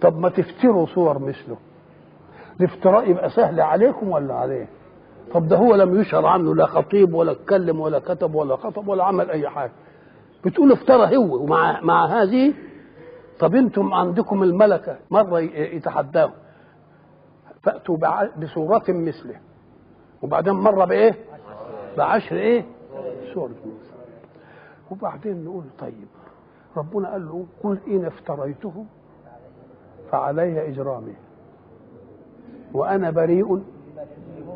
طب 0.00 0.18
ما 0.18 0.28
تفتروا 0.28 0.86
صور 0.86 1.18
مثله. 1.18 1.56
الافتراء 2.60 3.10
يبقى 3.10 3.30
سهل 3.30 3.60
عليكم 3.60 4.08
ولا 4.08 4.34
عليه؟ 4.34 4.66
طب 5.34 5.48
ده 5.48 5.56
هو 5.56 5.74
لم 5.74 6.00
يشهر 6.00 6.26
عنه 6.26 6.54
لا 6.54 6.66
خطيب 6.66 7.14
ولا 7.14 7.32
اتكلم 7.32 7.80
ولا 7.80 7.98
كتب 7.98 8.34
ولا 8.34 8.56
خطب 8.56 8.88
ولا 8.88 9.04
عمل 9.04 9.30
أي 9.30 9.48
حاجة. 9.48 9.72
بتقول 10.44 10.72
افترى 10.72 11.16
هو 11.16 11.42
ومع 11.42 11.80
مع 11.80 12.06
هذه 12.06 12.52
طب 13.40 13.54
أنتم 13.54 13.94
عندكم 13.94 14.42
الملكة 14.42 14.98
مرة 15.10 15.40
يتحداهم. 15.40 16.32
فأتوا 17.62 17.96
بصورة 18.38 18.84
مثله. 18.88 19.36
وبعدين 20.22 20.52
مرة 20.52 20.84
بإيه؟ 20.84 21.14
بعشر 21.96 22.36
إيه؟ 22.36 22.64
موسى 23.66 23.92
وبعدين 24.90 25.44
نقول 25.44 25.64
طيب 25.78 26.08
ربنا 26.76 27.10
قال 27.12 27.26
له 27.26 27.46
قل 27.62 27.78
إن 27.88 28.04
افتريته 28.04 28.84
فعلي 30.10 30.68
إجرامي 30.68 31.14
وأنا 32.72 33.10
بريء 33.10 33.62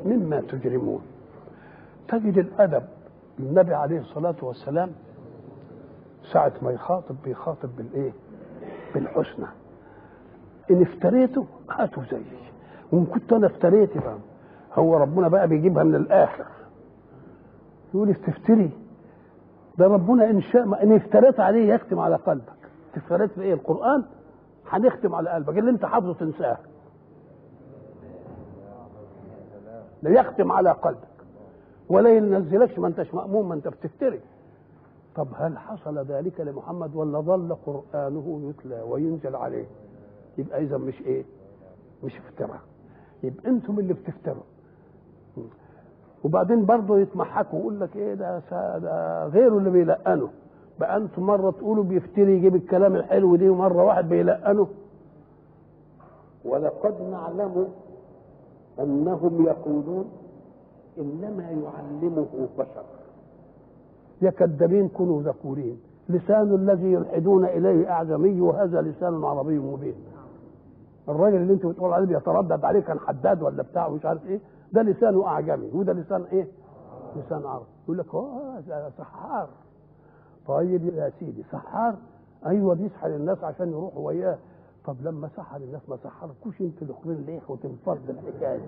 مما 0.05 0.41
تجرمون. 0.41 1.03
تجد 2.09 2.39
الأدب 2.39 2.83
النبي 3.41 3.75
عليه 3.75 4.01
الصلاة 4.01 4.37
والسلام 4.43 4.93
ساعة 6.33 6.53
ما 6.63 6.71
يخاطب 6.71 7.17
بيخاطب 7.25 7.77
بالإيه؟ 7.77 8.13
بالحسنى. 8.95 9.47
إن 10.71 10.83
افتريته 10.83 11.47
هاتوا 11.71 12.03
زيي. 12.11 12.23
وإن 12.93 13.05
كنت 13.05 13.33
أنا 13.33 13.47
افتريت 13.47 13.99
بقى. 13.99 14.17
هو 14.75 14.97
ربنا 14.97 15.29
بقى 15.29 15.49
بيجيبها 15.49 15.85
من 15.85 15.95
الآخر. 15.95 16.45
يقول 17.95 18.15
تفتري 18.15 18.71
ده 19.79 19.87
ربنا 19.87 20.31
إن 20.31 20.41
شاء 20.43 20.83
إن 20.83 20.93
افتريت 20.93 21.41
عليه 21.41 21.75
يختم 21.75 21.99
على 21.99 22.17
قلبك. 22.17 22.53
افتريت 22.97 23.31
في 23.31 23.43
إيه؟ 23.43 23.55
القرآن؟ 23.55 24.05
هنختم 24.71 25.15
على 25.15 25.31
قلبك. 25.31 25.59
اللي 25.59 25.71
أنت 25.71 25.85
حافظه 25.85 26.15
تنساه. 26.15 26.57
لا 30.03 30.11
يختم 30.11 30.53
على 30.53 30.71
قلبك. 30.71 30.99
ولا 31.89 32.11
ينزلكش 32.17 32.79
ما 32.79 32.89
أنتش 32.89 33.15
مأمون 33.15 33.49
ما 33.49 33.55
أنت 33.55 33.69
بتفتري. 33.69 34.21
طب 35.15 35.29
هل 35.37 35.59
حصل 35.59 35.99
ذلك 35.99 36.41
لمحمد 36.41 36.95
ولا 36.97 37.21
ظل 37.21 37.57
قرآنه 37.67 38.41
يتلى 38.51 38.83
وينزل 38.89 39.37
عليه؟ 39.37 39.65
يبقى 40.39 40.63
إذا 40.63 40.77
مش 40.77 41.01
إيه؟ 41.01 41.25
مش 42.05 42.17
افتراء. 42.19 42.61
يبقى 43.23 43.49
أنتم 43.51 43.79
اللي 43.79 43.95
بتفتروا. 43.95 44.43
وبعدين 46.25 46.67
برضه 46.67 46.99
يتمحكوا 46.99 47.59
ويقول 47.59 47.81
لك 47.81 47.97
إيه 47.97 48.15
ده, 48.15 48.39
ده 48.79 49.27
غيره 49.27 49.59
اللي 49.59 49.71
بيلقنه. 49.71 50.29
بقى 50.81 50.97
أنتم 50.97 51.23
مرة 51.23 51.51
تقولوا 51.51 51.85
بيفتري 51.85 52.33
يجيب 52.37 52.55
الكلام 52.55 52.97
الحلو 52.97 53.37
دي 53.37 53.49
ومرة 53.49 53.85
واحد 53.85 54.09
بيلقنه. 54.09 54.69
ولقد 56.45 57.03
نعلم 57.11 57.69
أنهم 58.81 59.45
يقولون 59.47 60.11
إنما 60.99 61.43
يعلمه 61.43 62.49
بشر. 62.59 62.85
يا 64.25 64.31
كذابين 64.31 64.89
كونوا 64.89 65.23
ذكورين 65.23 65.79
لسان 66.09 66.55
الذي 66.55 66.93
يلحدون 66.93 67.45
إليه 67.45 67.91
أعجمي 67.91 68.41
وهذا 68.41 68.83
لسان 68.83 69.25
عربي 69.25 69.59
مبين. 69.59 69.95
الراجل 71.09 71.37
اللي 71.37 71.53
انت 71.53 71.67
بتقول 71.67 71.93
عليه 71.93 72.07
بيتردد 72.07 72.65
عليه 72.65 72.81
كان 72.81 72.99
حداد 72.99 73.43
ولا 73.43 73.63
بتاع 73.63 73.87
ومش 73.87 74.05
عارف 74.07 74.27
إيه 74.27 74.41
ده 74.73 74.83
لسانه 74.83 75.27
أعجمي 75.27 75.71
وده 75.75 75.93
لسان 75.93 76.23
إيه؟ 76.33 76.47
لسان 77.17 77.47
عربي. 77.47 77.65
يقول 77.85 77.99
لك 77.99 78.15
آه 78.15 78.91
سحار. 78.99 79.49
طيب 80.47 80.85
يا 80.95 81.13
سيدي 81.21 81.43
سحار؟ 81.53 81.95
أيوه 82.47 82.75
بيسحر 82.75 83.07
الناس 83.09 83.45
عشان 83.45 83.69
يروحوا 83.71 84.07
وياه. 84.07 84.39
طب 84.87 84.97
لما 85.03 85.29
سحر 85.37 85.57
الناس 85.57 85.89
ما 85.89 85.97
سحركوش 85.97 86.61
أنتوا 86.61 86.87
الاخرين 86.87 87.25
ليه 87.27 87.41
وتنفض 87.49 87.99
الحكاية 88.09 88.61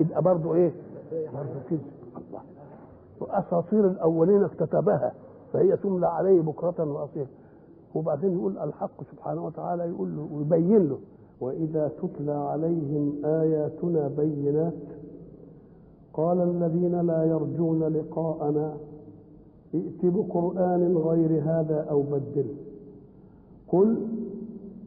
يبقى 0.00 0.22
برضه 0.22 0.54
إيه؟ 0.54 0.72
برضه 1.34 1.60
كذب. 1.70 1.80
وأساطير 3.20 3.86
الأولين 3.86 4.42
اكتتبها 4.44 5.12
فهي 5.52 5.76
تملى 5.76 6.06
عليه 6.06 6.40
بكرة 6.40 6.92
وأصيلا. 6.92 7.26
وبعدين 7.94 8.32
يقول 8.38 8.58
الحق 8.58 9.02
سبحانه 9.12 9.46
وتعالى 9.46 9.84
يقول 9.84 10.16
له 10.16 10.28
ويبين 10.32 10.88
له 10.88 10.98
وإذا 11.40 11.92
تتلى 12.02 12.32
عليهم 12.32 13.12
آياتنا 13.24 14.08
بينات 14.08 14.72
قال 16.14 16.40
الذين 16.40 17.00
لا 17.00 17.24
يرجون 17.24 17.82
لقاءنا 17.82 18.76
ائت 19.74 20.00
بقرآن 20.04 20.96
غير 20.96 21.42
هذا 21.42 21.86
أو 21.90 22.02
بدله 22.02 22.54
قل 23.68 24.06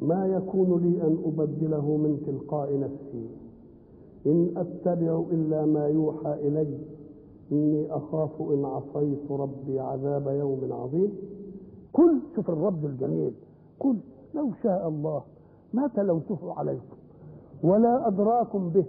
ما 0.02 0.28
يكون 0.28 0.82
لي 0.84 1.02
أن 1.02 1.18
أبدله 1.26 1.98
من 1.98 2.22
تلقاء 2.28 2.80
نفسي 2.80 3.28
إن 4.26 4.54
أتبع 4.58 5.24
إلا 5.32 5.66
ما 5.66 5.88
يوحى 5.88 6.34
إلي. 6.34 6.78
إني 7.52 7.92
أخاف 7.92 8.42
إن 8.42 8.66
عصيت 8.66 9.32
ربي 9.32 9.80
عذاب 9.80 10.28
يوم 10.28 10.74
عظيم. 10.74 11.12
قل 11.94 12.20
شوف 12.36 12.50
الرب 12.50 12.86
الجميل 12.86 13.34
قل 13.80 13.98
لو 14.34 14.52
شاء 14.64 14.88
الله 14.88 15.24
ما 15.74 15.88
تلوته 15.88 16.54
عليكم 16.54 16.98
ولا 17.64 18.08
أدراكم 18.08 18.70
به 18.70 18.86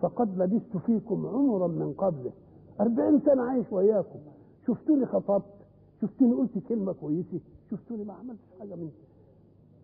فقد 0.00 0.38
لبثت 0.38 0.76
فيكم 0.76 1.26
عمرا 1.26 1.66
من 1.66 1.92
قبله. 1.92 2.32
أربعين 2.80 3.20
سنة 3.20 3.42
عايش 3.42 3.72
وياكم. 3.72 4.18
شفتوني 4.66 5.06
خطبت 5.06 5.44
شفتوني 6.00 6.32
قلت 6.32 6.58
كلمة 6.68 6.92
كويسة 6.92 7.40
شفتوني 7.70 8.04
ما 8.04 8.12
عملتش 8.12 8.48
حاجة 8.58 8.74
من 8.74 8.90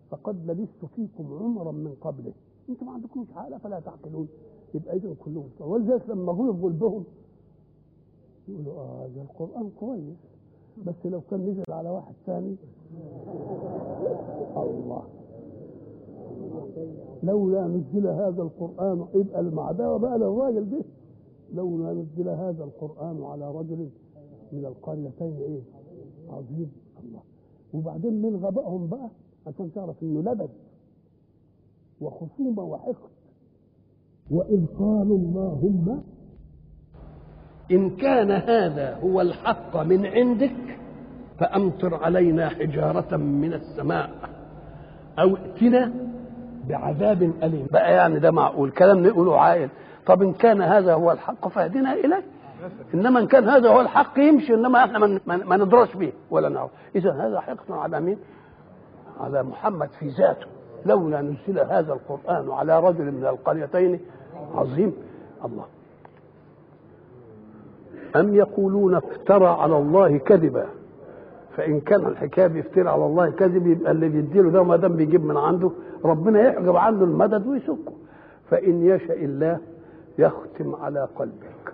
فقد 0.09 0.51
لبثت 0.51 0.85
فيكم 0.95 1.33
عمرا 1.41 1.71
من 1.71 1.95
قبله. 2.01 2.33
أنتم 2.69 2.85
ما 2.85 2.91
عندكمش 2.91 3.27
عقل 3.35 3.59
فلا 3.59 3.79
تعقلون. 3.79 4.27
يبقى 4.73 4.95
اذا 4.95 5.15
كلهم 5.25 5.49
ولذلك 5.59 6.09
لما 6.09 6.33
في 6.33 6.61
قلبهم 6.63 7.03
يقولوا 8.51 8.73
آه 8.81 9.07
ده 9.15 9.21
القرآن 9.21 9.69
كويس 9.79 10.17
بس 10.85 11.05
لو 11.05 11.21
كان 11.31 11.45
نزل 11.45 11.63
على 11.69 11.89
واحد 11.89 12.13
ثاني 12.25 12.55
الله. 14.57 15.03
لولا 17.23 17.67
نزل 17.67 18.07
هذا 18.07 18.41
القرآن 18.41 19.05
يبقى 19.15 19.39
المعداوة 19.39 19.97
بقى 19.97 20.17
للراجل 20.17 20.69
ده 20.69 20.81
لولا 21.53 21.93
نزل 21.93 22.29
هذا 22.29 22.63
القرآن 22.63 23.23
على 23.23 23.51
رجل 23.51 23.89
من 24.51 24.65
القريتين 24.65 25.35
إيه؟ 25.37 25.61
عظيم. 26.29 26.71
الله. 27.03 27.19
وبعدين 27.73 28.21
من 28.21 28.35
غبائهم 28.35 28.87
بقى 28.87 29.09
عشان 29.47 29.71
تعرف 29.75 30.03
إنه 30.03 30.19
لبد 30.31 30.49
وخصومة 32.01 32.63
وحقد 32.63 33.09
وإذ 34.31 34.65
قالوا 34.65 35.17
اللهم 35.17 36.01
إن 37.71 37.89
كان 37.89 38.31
هذا 38.31 38.99
هو 39.03 39.21
الحق 39.21 39.77
من 39.77 40.05
عندك 40.05 40.55
فأمطر 41.39 42.03
علينا 42.03 42.49
حجارة 42.49 43.17
من 43.17 43.53
السماء 43.53 44.09
أو 45.19 45.35
ائتنا 45.35 45.91
بعذاب 46.67 47.21
أليم. 47.43 47.67
بقى 47.71 47.93
يعني 47.93 48.19
ده 48.19 48.31
معقول 48.31 48.71
كلام 48.71 49.07
نقوله 49.07 49.39
عاقل. 49.39 49.69
طب 50.05 50.21
إن 50.21 50.33
كان 50.33 50.61
هذا 50.61 50.93
هو 50.93 51.11
الحق 51.11 51.47
فاهدنا 51.47 51.93
إليه. 51.93 52.23
إنما 52.93 53.19
إن 53.19 53.27
كان 53.27 53.49
هذا 53.49 53.69
هو 53.69 53.81
الحق 53.81 54.19
يمشي 54.19 54.53
إنما 54.53 54.83
إحنا 54.83 55.19
ما 55.25 55.57
ندرس 55.57 55.97
به 55.97 56.13
ولا 56.31 56.49
نعرف. 56.49 56.71
إذا 56.95 57.11
هذا 57.11 57.39
حقد 57.39 57.71
على 57.71 57.99
مين؟ 57.99 58.17
على 59.19 59.43
محمد 59.43 59.89
في 59.99 60.07
ذاته. 60.07 60.47
لولا 60.85 61.21
نزل 61.21 61.59
هذا 61.59 61.93
القرآن 61.93 62.51
على 62.51 62.79
رجل 62.79 63.11
من 63.11 63.25
القريتين 63.25 63.99
عظيم. 64.55 64.93
الله. 65.45 65.65
أم 68.15 68.35
يقولون 68.35 68.95
افترى 68.95 69.45
على 69.47 69.77
الله 69.77 70.17
كذبا؟ 70.17 70.65
فإن 71.57 71.79
كان 71.79 72.05
الحكاية 72.05 72.47
بيفترى 72.47 72.89
على 72.89 73.05
الله 73.05 73.29
كذب 73.29 73.67
يبقى 73.67 73.91
اللي 73.91 74.09
بيديله 74.09 74.49
ده 74.51 74.63
ما 74.63 74.75
دام 74.75 74.95
بيجيب 74.95 75.25
من 75.25 75.37
عنده 75.37 75.71
ربنا 76.05 76.41
يحجب 76.41 76.75
عنه 76.75 77.03
المدد 77.03 77.47
ويسكه. 77.47 77.93
فإن 78.49 78.83
يشاء 78.85 79.25
الله 79.25 79.57
يختم 80.17 80.75
على 80.75 81.07
قلبك. 81.15 81.73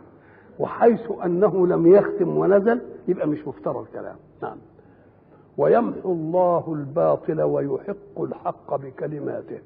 وحيث 0.60 1.12
أنه 1.26 1.68
لم 1.68 1.88
يختم 1.88 2.38
ونزل 2.38 2.82
يبقى 3.08 3.28
مش 3.28 3.48
مفترى 3.48 3.80
الكلام. 3.80 4.16
نعم. 4.42 4.58
ويمحو 5.58 6.12
الله 6.12 6.64
الباطل 6.74 7.42
ويحق 7.42 8.22
الحق 8.22 8.76
بكلماته. 8.76 9.60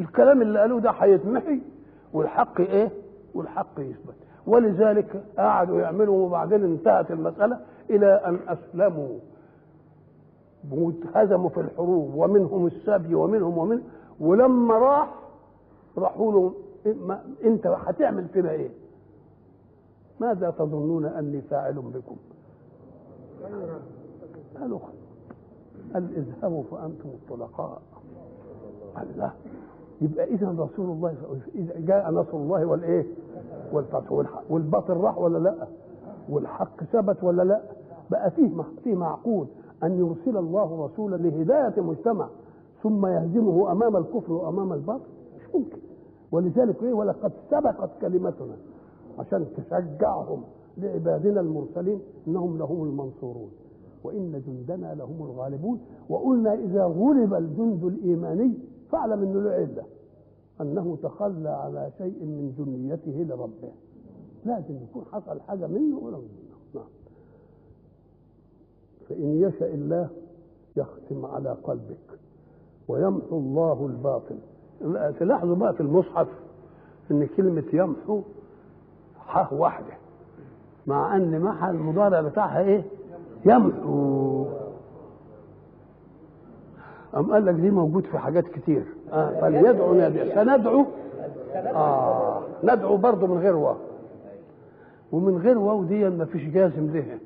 الكلام 0.00 0.42
اللي 0.42 0.58
قالوه 0.60 0.80
ده 0.80 0.90
هيتمحي 0.90 1.60
والحق 2.12 2.60
إيه؟ 2.60 2.90
والحق 3.34 3.80
يثبت. 3.80 4.14
ولذلك 4.48 5.24
قعدوا 5.38 5.80
يعملوا 5.80 6.26
وبعدين 6.26 6.64
انتهت 6.64 7.10
المسألة 7.10 7.60
إلى 7.90 8.06
أن 8.06 8.38
أسلموا 8.48 9.18
هزموا 11.14 11.48
في 11.48 11.60
الحروب 11.60 12.14
ومنهم 12.14 12.66
السبي 12.66 13.14
ومنهم 13.14 13.58
ومن 13.58 13.82
ولما 14.20 14.78
راح 14.78 15.14
راحوا 15.98 16.32
له 16.32 16.52
أنت 17.44 17.66
هتعمل 17.66 18.28
فينا 18.28 18.50
إيه؟ 18.50 18.70
ماذا 20.20 20.50
تظنون 20.50 21.04
أني 21.06 21.40
فاعل 21.40 21.74
بكم؟ 21.74 22.16
قالوا 24.60 24.78
قال 25.94 26.08
اذهبوا 26.16 26.62
فأنتم 26.70 27.08
الطلقاء 27.08 27.82
قال 28.96 29.06
لا 29.18 29.30
يبقى 30.00 30.24
إذا 30.24 30.48
رسول 30.58 30.90
الله 30.90 31.14
إذا 31.54 31.80
جاء 31.80 32.10
نصر 32.10 32.36
الله 32.36 32.66
والإيه؟ 32.66 33.06
والفتح 33.72 34.12
والباطل 34.50 34.94
راح 34.96 35.18
ولا 35.18 35.38
لا؟ 35.38 35.54
والحق 36.28 36.84
ثبت 36.84 37.24
ولا 37.24 37.42
لا؟ 37.42 37.60
بقى 38.10 38.30
فيه 38.30 38.50
فيه 38.84 38.94
معقول 38.94 39.46
أن 39.84 39.98
يرسل 39.98 40.36
الله 40.36 40.84
رسولا 40.84 41.16
لهداية 41.16 41.80
مجتمع 41.82 42.28
ثم 42.82 43.06
يهزمه 43.06 43.72
أمام 43.72 43.96
الكفر 43.96 44.32
وأمام 44.32 44.72
الباطل؟ 44.72 45.04
مش 45.36 45.54
ممكن. 45.54 45.78
ولذلك 46.32 46.82
إيه؟ 46.82 46.92
ولقد 46.92 47.32
سبقت 47.50 47.90
كلمتنا 48.00 48.56
عشان 49.18 49.46
تشجعهم 49.56 50.42
لعبادنا 50.78 51.40
المرسلين 51.40 52.00
إنهم 52.28 52.58
لهم 52.58 52.82
المنصورون. 52.82 53.50
وإن 54.04 54.42
جندنا 54.46 54.94
لهم 54.94 55.22
الغالبون. 55.30 55.78
وقلنا 56.08 56.54
إذا 56.54 56.84
غلب 56.84 57.34
الجند 57.34 57.84
الإيماني 57.84 58.54
فاعلم 58.92 59.22
انه 59.22 59.40
له 59.40 59.50
عله 59.50 59.84
انه 60.60 60.98
تخلى 61.02 61.48
على 61.48 61.90
شيء 61.98 62.24
من 62.24 62.54
جنيته 62.58 63.34
لربه. 63.34 63.72
لازم 64.44 64.76
يكون 64.90 65.04
حصل 65.12 65.40
حاجة 65.40 65.66
منه 65.66 65.98
ولا 65.98 66.16
منه. 66.16 66.28
نعم. 66.74 66.84
فإن 69.08 69.42
يشاء 69.42 69.74
الله 69.74 70.08
يختم 70.76 71.26
على 71.26 71.50
قلبك 71.64 72.18
ويمحو 72.88 73.38
الله 73.38 73.86
الباطل. 73.86 74.38
تلاحظوا 75.18 75.54
بقى 75.56 75.74
في 75.74 75.80
المصحف 75.80 76.28
إن 77.10 77.26
كلمة 77.36 77.64
يمحو 77.72 78.22
ح 79.18 79.52
واحدة 79.52 79.94
مع 80.86 81.16
أن 81.16 81.40
محل 81.40 81.74
المضارع 81.74 82.20
بتاعها 82.20 82.60
إيه؟ 82.60 82.84
يمحو. 83.46 84.46
أم 87.16 87.32
قال 87.32 87.46
لك 87.46 87.54
دي 87.54 87.70
موجود 87.70 88.04
في 88.04 88.18
حاجات 88.18 88.44
كتير؟ 88.48 88.82
آه 89.12 89.40
فليدعو 89.40 89.94
نادي 89.94 90.34
سندعو؟ 90.34 90.86
آه 91.54 92.42
ندعو 92.64 92.96
برضه 92.96 93.26
من 93.26 93.38
غير 93.38 93.56
واو. 93.56 93.76
ومن 95.12 95.36
غير 95.38 95.58
واو 95.58 95.84
دي 95.84 96.08
ما 96.08 96.24
فيش 96.24 96.42
جازم 96.42 96.90
لها 96.90 97.18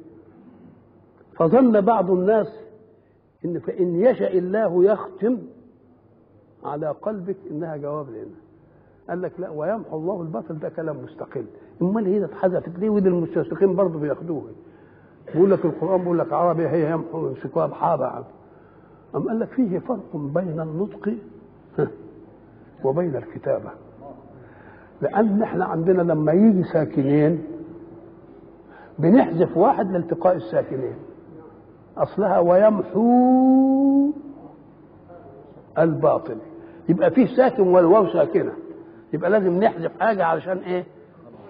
فظن 1.36 1.80
بعض 1.80 2.10
الناس 2.10 2.46
إن 3.44 3.58
فان 3.58 3.96
يشاء 3.96 4.38
الله 4.38 4.84
يختم 4.84 5.38
على 6.64 6.88
قلبك 7.02 7.36
إنها 7.50 7.76
جواب 7.76 8.10
لنا. 8.10 8.36
قال 9.08 9.22
لك 9.22 9.32
لا 9.38 9.50
ويمحو 9.50 9.96
الله 9.96 10.22
الباطل 10.22 10.58
ده 10.58 10.68
كلام 10.68 10.96
مستقل. 11.04 11.44
أمال 11.82 12.06
هي 12.06 12.24
اتحذفت 12.24 12.78
ليه؟ 12.78 12.90
ودي 12.90 13.08
المستشرقين 13.08 13.76
برضه 13.76 13.98
بياخدوها. 13.98 14.50
بيقول 15.34 15.50
لك 15.50 15.64
القرآن 15.64 16.00
بيقول 16.00 16.18
لك 16.18 16.32
عربي 16.32 16.68
هي 16.68 16.90
يمحو 16.92 17.26
يمسكوها 17.28 17.66
بحابه 17.66 18.24
أم 19.14 19.28
قال 19.28 19.40
لك 19.40 19.48
فيه 19.48 19.78
فرق 19.78 20.16
بين 20.16 20.60
النطق 20.60 21.14
وبين 22.84 23.16
الكتابة؟ 23.16 23.70
لأن 25.02 25.42
إحنا 25.42 25.64
عندنا 25.64 26.02
لما 26.02 26.32
يجي 26.32 26.64
ساكنين 26.64 27.44
بنحذف 28.98 29.56
واحد 29.56 29.90
لالتقاء 29.90 30.36
الساكنين. 30.36 30.94
أصلها 31.96 32.38
ويمحو 32.38 34.12
الباطل. 35.78 36.36
يبقى 36.88 37.10
فيه 37.10 37.36
ساكن 37.36 37.62
والواو 37.62 38.06
ساكنة. 38.06 38.52
يبقى 39.12 39.30
لازم 39.30 39.62
نحذف 39.62 40.00
حاجة 40.00 40.24
علشان 40.24 40.58
إيه؟ 40.58 40.84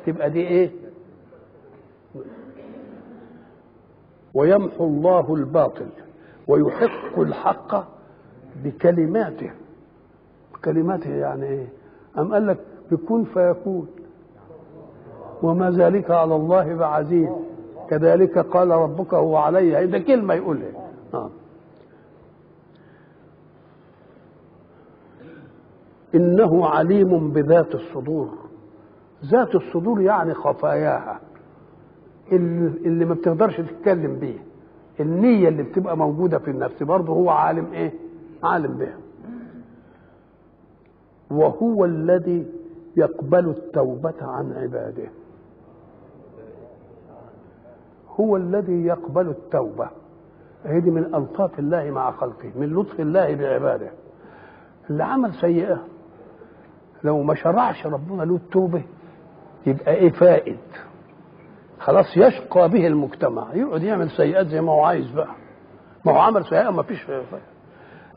تبقى 0.07 0.31
دي 0.31 0.41
إيه؟ 0.41 0.71
ويمحو 4.35 4.85
الله 4.85 5.35
الباطل. 5.35 5.87
ويحق 6.49 7.19
الحق 7.19 7.85
بكلماته. 8.65 9.51
كلماته 10.65 11.11
يعني 11.11 11.47
إيه؟ 11.47 11.69
أم 12.19 12.33
قال 12.33 12.47
لك 12.47 12.59
بكون 12.91 13.25
فيكون. 13.25 13.89
وما 15.43 15.71
ذلك 15.71 16.11
على 16.11 16.37
الله 16.37 16.75
بعزيز. 16.75 17.29
كذلك 17.91 18.39
قال 18.39 18.71
ربك 18.71 19.15
هو 19.15 19.37
علي. 19.37 19.87
ده 19.87 19.99
كلمة 19.99 20.35
يقولها 20.35 20.69
آه. 21.15 21.31
إنه 26.15 26.67
عليم 26.67 27.31
بذات 27.33 27.75
الصدور. 27.75 28.29
ذات 29.25 29.55
الصدور 29.55 30.01
يعني 30.01 30.35
خفاياها. 30.35 31.21
اللي 32.33 33.05
ما 33.05 33.15
بتقدرش 33.15 33.57
تتكلم 33.57 34.19
بيه. 34.19 34.52
النية 35.01 35.49
اللي 35.49 35.63
بتبقى 35.63 35.97
موجودة 35.97 36.39
في 36.39 36.51
النفس 36.51 36.83
برضه 36.83 37.13
هو 37.13 37.31
عالم 37.31 37.73
إيه؟ 37.73 37.93
عالم 38.43 38.75
بها. 38.79 38.97
وهو 41.31 41.85
الذي 41.85 42.47
يقبل 42.97 43.49
التوبة 43.49 44.15
عن 44.23 44.53
عباده. 44.53 45.09
هو 48.21 48.37
الذي 48.37 48.85
يقبل 48.87 49.29
التوبة. 49.29 49.89
هذه 50.65 50.91
من 50.91 51.15
ألطاف 51.15 51.59
الله 51.59 51.91
مع 51.91 52.11
خلقه 52.11 52.51
من 52.57 52.75
لطف 52.75 53.01
الله 53.01 53.35
بعباده. 53.35 53.91
اللي 54.91 55.05
عمل 55.05 55.35
سيئة. 55.35 55.81
لو 57.05 57.23
ما 57.23 57.35
شرعش 57.35 57.87
ربنا 57.87 58.23
له 58.23 58.35
التوبة 58.37 58.83
يبقى 59.67 59.95
إيه 59.95 60.11
فائد؟ 60.11 60.59
خلاص 61.83 62.17
يشقى 62.17 62.69
به 62.69 62.87
المجتمع 62.87 63.47
يقعد 63.55 63.83
يعمل 63.83 64.11
سيئات 64.11 64.47
زي 64.47 64.61
ما 64.61 64.73
هو 64.73 64.85
عايز 64.85 65.11
بقى. 65.11 65.35
ما 66.05 66.13
هو 66.13 66.19
عمل 66.19 66.45
سيئة 66.45 66.71
ما 66.71 66.83
فيش 66.83 67.07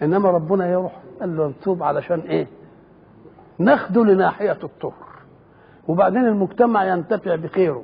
إنما 0.01 0.29
ربنا 0.31 0.69
يروح 0.69 0.91
قال 1.19 1.37
له 1.37 1.53
توب 1.63 1.83
علشان 1.83 2.19
إيه؟ 2.19 2.47
ناخده 3.59 4.03
لناحية 4.03 4.57
الطهر. 4.63 5.05
وبعدين 5.87 6.25
المجتمع 6.25 6.85
ينتفع 6.85 7.35
بخيره. 7.35 7.83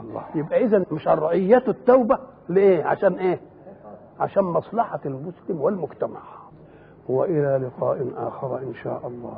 الله 0.00 0.24
يبقى 0.34 0.64
إذا 0.64 0.84
مشرعية 0.92 1.62
التوبة 1.68 2.18
لإيه؟ 2.48 2.84
عشان 2.84 3.12
إيه؟ 3.12 3.40
عشان 4.20 4.42
مصلحة 4.44 5.00
المسلم 5.06 5.60
والمجتمع. 5.60 6.20
وإلى 7.08 7.60
لقاء 7.66 8.06
آخر 8.16 8.58
إن 8.58 8.74
شاء 8.84 9.00
الله. 9.06 9.36